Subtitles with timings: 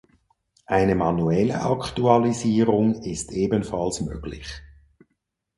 [0.65, 4.63] Eine manuelle Aktualisierung ist ebenfalls möglich.